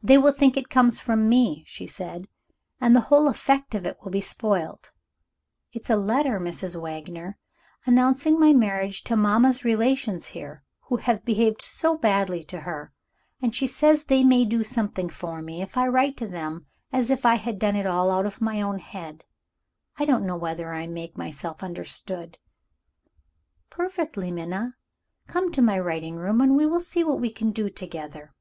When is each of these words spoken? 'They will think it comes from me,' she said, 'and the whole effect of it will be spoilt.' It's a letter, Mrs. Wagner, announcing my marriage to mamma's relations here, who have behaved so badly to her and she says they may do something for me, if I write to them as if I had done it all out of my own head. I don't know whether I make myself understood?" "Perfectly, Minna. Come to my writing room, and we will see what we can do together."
'They 0.00 0.16
will 0.16 0.30
think 0.30 0.56
it 0.56 0.68
comes 0.68 1.00
from 1.00 1.28
me,' 1.28 1.64
she 1.66 1.88
said, 1.88 2.28
'and 2.80 2.94
the 2.94 3.00
whole 3.10 3.26
effect 3.26 3.74
of 3.74 3.84
it 3.84 3.98
will 4.00 4.12
be 4.12 4.20
spoilt.' 4.20 4.92
It's 5.72 5.90
a 5.90 5.96
letter, 5.96 6.38
Mrs. 6.38 6.80
Wagner, 6.80 7.36
announcing 7.84 8.38
my 8.38 8.52
marriage 8.52 9.02
to 9.02 9.16
mamma's 9.16 9.64
relations 9.64 10.28
here, 10.28 10.62
who 10.82 10.98
have 10.98 11.24
behaved 11.24 11.60
so 11.60 11.98
badly 11.98 12.44
to 12.44 12.60
her 12.60 12.92
and 13.42 13.56
she 13.56 13.66
says 13.66 14.04
they 14.04 14.22
may 14.22 14.44
do 14.44 14.62
something 14.62 15.08
for 15.08 15.42
me, 15.42 15.60
if 15.62 15.76
I 15.76 15.88
write 15.88 16.16
to 16.18 16.28
them 16.28 16.66
as 16.92 17.10
if 17.10 17.26
I 17.26 17.34
had 17.34 17.58
done 17.58 17.74
it 17.74 17.86
all 17.86 18.12
out 18.12 18.24
of 18.24 18.40
my 18.40 18.62
own 18.62 18.78
head. 18.78 19.24
I 19.96 20.04
don't 20.04 20.24
know 20.24 20.36
whether 20.36 20.72
I 20.72 20.86
make 20.86 21.16
myself 21.18 21.64
understood?" 21.64 22.38
"Perfectly, 23.68 24.30
Minna. 24.30 24.76
Come 25.26 25.50
to 25.50 25.60
my 25.60 25.76
writing 25.80 26.14
room, 26.14 26.40
and 26.40 26.54
we 26.56 26.66
will 26.66 26.78
see 26.78 27.02
what 27.02 27.18
we 27.20 27.32
can 27.32 27.50
do 27.50 27.68
together." 27.68 28.32